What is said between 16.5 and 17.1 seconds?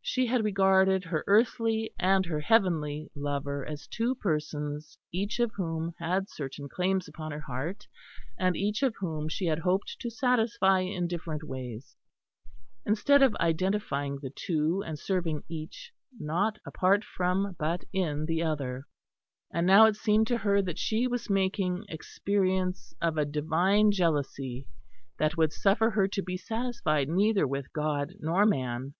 apart